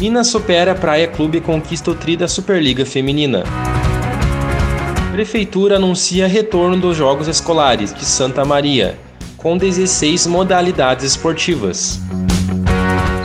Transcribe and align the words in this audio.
Minas 0.00 0.28
supera 0.28 0.74
Praia 0.74 1.06
Clube 1.06 1.36
e 1.36 1.40
conquista 1.42 1.90
o 1.90 1.94
tri 1.94 2.16
da 2.16 2.26
Superliga 2.26 2.86
Feminina. 2.86 3.44
Prefeitura 5.12 5.76
anuncia 5.76 6.26
retorno 6.26 6.78
dos 6.78 6.96
Jogos 6.96 7.28
Escolares 7.28 7.92
de 7.92 8.06
Santa 8.06 8.42
Maria, 8.42 8.98
com 9.36 9.58
16 9.58 10.26
modalidades 10.26 11.04
esportivas. 11.04 12.00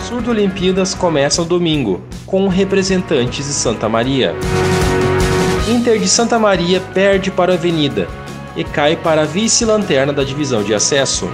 Surdo 0.05 0.31
Olimpíadas 0.31 0.93
começam 0.93 1.45
domingo, 1.45 2.03
com 2.25 2.49
representantes 2.49 3.47
de 3.47 3.53
Santa 3.53 3.87
Maria. 3.87 4.35
Inter 5.69 5.97
de 5.97 6.09
Santa 6.09 6.37
Maria 6.37 6.81
perde 6.93 7.31
para 7.31 7.53
a 7.53 7.55
Avenida 7.55 8.05
e 8.53 8.65
cai 8.65 8.97
para 8.97 9.21
a 9.21 9.25
vice-lanterna 9.25 10.11
da 10.11 10.25
divisão 10.25 10.61
de 10.61 10.73
acesso. 10.73 11.29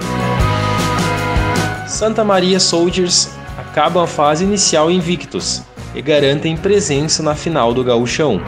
Santa 1.88 2.22
Maria 2.22 2.60
Soldiers 2.60 3.41
acabam 3.72 4.02
a 4.02 4.06
fase 4.06 4.44
inicial 4.44 4.90
invictos 4.90 5.62
e 5.94 6.02
garantem 6.02 6.54
presença 6.54 7.22
na 7.22 7.34
final 7.34 7.72
do 7.72 7.82
Gauchão. 7.82 8.38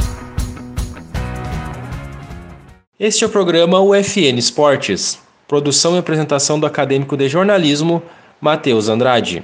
Este 3.00 3.24
é 3.24 3.26
o 3.26 3.30
programa 3.30 3.80
UFN 3.80 4.36
Esportes, 4.36 5.18
produção 5.48 5.96
e 5.96 5.98
apresentação 5.98 6.60
do 6.60 6.66
acadêmico 6.66 7.16
de 7.16 7.26
jornalismo 7.26 8.02
Matheus 8.38 8.90
Andrade. 8.90 9.42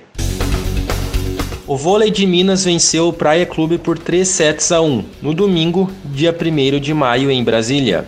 O 1.66 1.78
vôlei 1.78 2.10
de 2.10 2.26
Minas 2.26 2.62
venceu 2.62 3.08
o 3.08 3.12
Praia 3.12 3.46
Clube 3.46 3.78
por 3.78 3.98
3 3.98 4.28
sets 4.28 4.70
a 4.70 4.82
1 4.82 5.02
no 5.22 5.32
domingo, 5.32 5.90
dia 6.04 6.36
1 6.38 6.78
de 6.78 6.92
maio, 6.92 7.30
em 7.30 7.42
Brasília, 7.42 8.06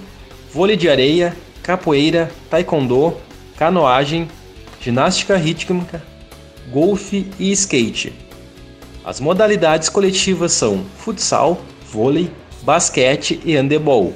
vôlei 0.52 0.76
de 0.76 0.90
areia, 0.90 1.36
capoeira, 1.62 2.32
taekwondo, 2.50 3.16
canoagem, 3.58 4.28
ginástica 4.80 5.36
rítmica, 5.36 6.02
golfe 6.72 7.30
e 7.40 7.52
skate. 7.52 8.14
As 9.04 9.20
modalidades 9.20 9.90
coletivas 9.90 10.52
são 10.52 10.86
futsal, 10.98 11.62
vôlei, 11.92 12.32
basquete 12.64 13.40
e 13.46 13.56
handebol. 13.56 14.14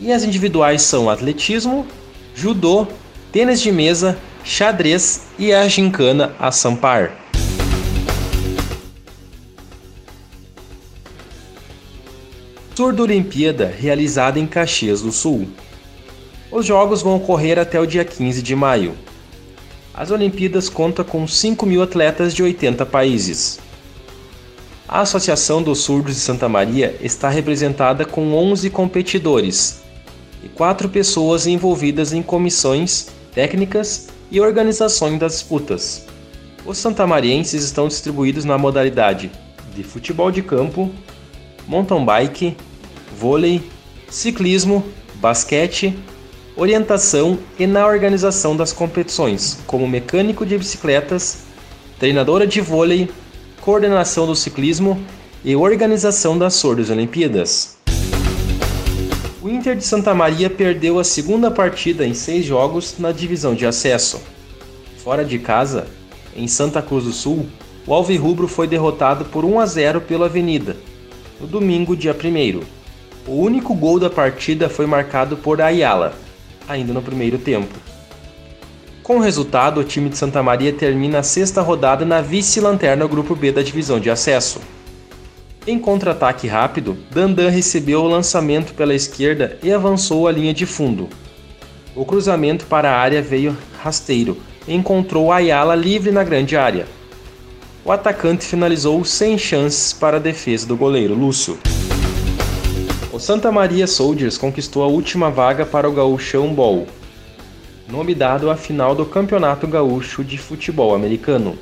E 0.00 0.12
as 0.12 0.24
individuais 0.24 0.82
são 0.82 1.08
atletismo, 1.08 1.86
judô, 2.34 2.86
tênis 3.32 3.60
de 3.60 3.72
mesa, 3.72 4.18
xadrez 4.44 5.26
e 5.38 5.52
a 5.52 5.66
gincana 5.68 6.34
a 6.38 6.50
sampar. 6.50 7.12
Surdo 12.78 13.02
Olimpíada, 13.02 13.66
realizada 13.66 14.38
em 14.38 14.46
Caxias 14.46 15.02
do 15.02 15.10
Sul. 15.10 15.48
Os 16.48 16.64
jogos 16.64 17.02
vão 17.02 17.16
ocorrer 17.16 17.58
até 17.58 17.80
o 17.80 17.84
dia 17.84 18.04
15 18.04 18.40
de 18.40 18.54
maio. 18.54 18.94
As 19.92 20.12
Olimpíadas 20.12 20.68
contam 20.68 21.04
com 21.04 21.26
5 21.26 21.66
mil 21.66 21.82
atletas 21.82 22.32
de 22.32 22.40
80 22.40 22.86
países. 22.86 23.58
A 24.86 25.00
Associação 25.00 25.60
dos 25.60 25.80
Surdos 25.80 26.14
de 26.14 26.20
Santa 26.20 26.48
Maria 26.48 26.96
está 27.00 27.28
representada 27.28 28.04
com 28.04 28.32
11 28.32 28.70
competidores 28.70 29.80
e 30.44 30.48
4 30.48 30.88
pessoas 30.88 31.48
envolvidas 31.48 32.12
em 32.12 32.22
comissões, 32.22 33.08
técnicas 33.34 34.06
e 34.30 34.40
organizações 34.40 35.18
das 35.18 35.32
disputas. 35.32 36.06
Os 36.64 36.78
santamarienses 36.78 37.64
estão 37.64 37.88
distribuídos 37.88 38.44
na 38.44 38.56
modalidade 38.56 39.32
de 39.74 39.82
futebol 39.82 40.30
de 40.30 40.42
campo, 40.42 40.88
mountain 41.68 42.02
bike, 42.02 42.56
vôlei, 43.14 43.62
ciclismo, 44.08 44.82
basquete, 45.16 45.96
orientação 46.56 47.38
e 47.58 47.66
na 47.66 47.86
organização 47.86 48.56
das 48.56 48.72
competições, 48.72 49.58
como 49.66 49.86
mecânico 49.86 50.46
de 50.46 50.56
bicicletas, 50.56 51.44
treinadora 51.98 52.46
de 52.46 52.62
vôlei, 52.62 53.10
coordenação 53.60 54.26
do 54.26 54.34
ciclismo 54.34 54.98
e 55.44 55.54
organização 55.54 56.38
das 56.38 56.54
Sordas 56.54 56.88
Olimpíadas. 56.88 57.76
O 59.42 59.48
Inter 59.48 59.76
de 59.76 59.84
Santa 59.84 60.14
Maria 60.14 60.48
perdeu 60.48 60.98
a 60.98 61.04
segunda 61.04 61.50
partida 61.50 62.04
em 62.06 62.14
seis 62.14 62.46
jogos 62.46 62.96
na 62.98 63.12
divisão 63.12 63.54
de 63.54 63.66
acesso. 63.66 64.20
Fora 65.04 65.24
de 65.24 65.38
casa, 65.38 65.86
em 66.34 66.48
Santa 66.48 66.80
Cruz 66.80 67.04
do 67.04 67.12
Sul, 67.12 67.46
o 67.86 67.94
Alvirrubro 67.94 68.48
foi 68.48 68.66
derrotado 68.66 69.26
por 69.26 69.44
1 69.44 69.60
a 69.60 69.66
0 69.66 70.00
pela 70.02 70.26
Avenida, 70.26 70.76
no 71.40 71.46
domingo, 71.46 71.96
dia 71.96 72.14
1. 72.14 72.60
O 73.26 73.40
único 73.40 73.74
gol 73.74 74.00
da 74.00 74.10
partida 74.10 74.68
foi 74.68 74.86
marcado 74.86 75.36
por 75.36 75.60
Ayala, 75.60 76.14
ainda 76.68 76.92
no 76.92 77.02
primeiro 77.02 77.38
tempo. 77.38 77.74
Com 79.02 79.16
o 79.16 79.20
resultado, 79.20 79.80
o 79.80 79.84
time 79.84 80.08
de 80.08 80.18
Santa 80.18 80.42
Maria 80.42 80.72
termina 80.72 81.20
a 81.20 81.22
sexta 81.22 81.62
rodada 81.62 82.04
na 82.04 82.20
vice-lanterna 82.20 83.06
Grupo 83.06 83.34
B 83.34 83.52
da 83.52 83.62
divisão 83.62 84.00
de 84.00 84.10
acesso. 84.10 84.60
Em 85.66 85.78
contra-ataque 85.78 86.46
rápido, 86.46 86.96
Dandan 87.10 87.50
recebeu 87.50 88.02
o 88.02 88.08
lançamento 88.08 88.74
pela 88.74 88.94
esquerda 88.94 89.58
e 89.62 89.72
avançou 89.72 90.26
a 90.26 90.32
linha 90.32 90.52
de 90.52 90.66
fundo. 90.66 91.08
O 91.94 92.04
cruzamento 92.04 92.66
para 92.66 92.90
a 92.90 92.98
área 92.98 93.22
veio 93.22 93.56
rasteiro 93.82 94.38
e 94.66 94.74
encontrou 94.74 95.32
Ayala 95.32 95.74
livre 95.74 96.10
na 96.10 96.24
grande 96.24 96.56
área 96.56 96.97
o 97.88 97.90
atacante 97.90 98.44
finalizou 98.44 99.02
sem 99.02 99.38
chances 99.38 99.94
para 99.94 100.18
a 100.18 100.20
defesa 100.20 100.66
do 100.66 100.76
goleiro 100.76 101.14
Lúcio. 101.14 101.58
O 103.10 103.18
Santa 103.18 103.50
Maria 103.50 103.86
Soldiers 103.86 104.36
conquistou 104.36 104.82
a 104.82 104.86
última 104.86 105.30
vaga 105.30 105.64
para 105.64 105.88
o 105.88 105.92
Gauchão 105.94 106.52
Bowl. 106.52 106.86
nome 107.88 108.14
dado 108.14 108.50
à 108.50 108.56
final 108.58 108.94
do 108.94 109.06
Campeonato 109.06 109.66
Gaúcho 109.66 110.22
de 110.22 110.36
Futebol 110.36 110.94
Americano. 110.94 111.58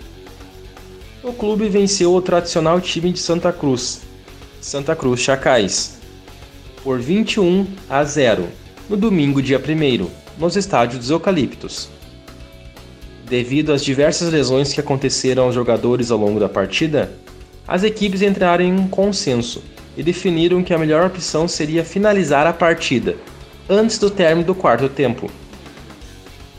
O 1.23 1.33
clube 1.33 1.69
venceu 1.69 2.13
o 2.13 2.21
tradicional 2.21 2.81
time 2.81 3.13
de 3.13 3.21
Santa 3.21 3.53
Cruz, 3.53 4.01
Santa 4.61 4.97
Cruz 4.97 5.21
Chacais, 5.21 6.01
por 6.83 6.99
21 6.99 7.69
a 7.89 8.03
0, 8.03 8.49
no 8.91 8.97
domingo, 8.97 9.41
dia 9.41 9.63
1, 9.63 10.11
nos 10.37 10.57
estádios 10.57 11.09
Eucaliptos. 11.09 11.96
Devido 13.29 13.73
às 13.73 13.83
diversas 13.83 14.33
lesões 14.33 14.73
que 14.73 14.79
aconteceram 14.79 15.45
aos 15.45 15.55
jogadores 15.55 16.13
ao 16.13 16.19
longo 16.19 16.39
da 16.39 16.49
partida, 16.49 17.13
as 17.67 17.83
equipes 17.83 18.23
entraram 18.23 18.65
em 18.65 18.73
um 18.73 18.87
consenso 18.87 19.65
e 19.97 20.03
definiram 20.03 20.63
que 20.63 20.73
a 20.73 20.79
melhor 20.79 21.05
opção 21.05 21.49
seria 21.49 21.85
finalizar 21.85 22.47
a 22.47 22.53
partida 22.53 23.17
antes 23.69 23.99
do 23.99 24.11
término 24.11 24.47
do 24.47 24.55
quarto 24.55 24.89
tempo. 24.89 25.29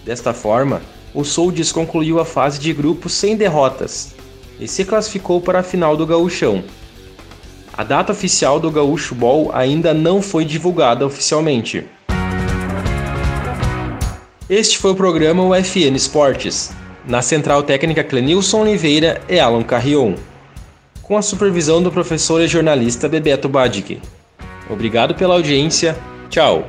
Desta 0.03 0.33
forma, 0.33 0.81
o 1.13 1.23
Soldiers 1.23 1.71
concluiu 1.71 2.19
a 2.19 2.25
fase 2.25 2.59
de 2.59 2.73
grupos 2.73 3.13
sem 3.13 3.37
derrotas 3.37 4.13
e 4.59 4.67
se 4.67 4.83
classificou 4.83 5.39
para 5.39 5.59
a 5.59 5.63
final 5.63 5.95
do 5.95 6.05
Gauchão. 6.05 6.65
A 7.71 7.85
data 7.85 8.11
oficial 8.11 8.59
do 8.59 8.69
Gaúcho 8.69 9.15
Ball 9.15 9.51
ainda 9.53 9.93
não 9.93 10.21
foi 10.21 10.43
divulgada 10.43 11.05
oficialmente. 11.05 11.85
Este 14.49 14.77
foi 14.77 14.91
o 14.91 14.95
programa 14.95 15.43
UFN 15.43 15.93
Esportes, 15.93 16.71
na 17.05 17.21
central 17.21 17.63
técnica 17.63 18.01
Clenilson 18.01 18.61
Oliveira 18.61 19.21
e 19.27 19.37
Alan 19.37 19.61
Carrion, 19.61 20.15
com 21.01 21.17
a 21.17 21.21
supervisão 21.21 21.83
do 21.83 21.91
professor 21.91 22.41
e 22.41 22.47
jornalista 22.47 23.09
Bebeto 23.09 23.49
Badic. 23.49 24.01
Obrigado 24.69 25.13
pela 25.15 25.33
audiência, 25.33 25.97
tchau! 26.29 26.65